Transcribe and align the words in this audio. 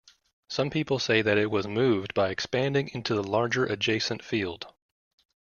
Some 0.49 0.71
people 0.71 0.97
say 0.97 1.21
that 1.21 1.37
it 1.37 1.51
was 1.51 1.67
moved 1.67 2.15
by 2.15 2.29
expanding 2.31 2.87
into 2.87 3.13
the 3.13 3.21
larger 3.21 3.65
adjacent 3.67 4.23
field. 4.23 4.73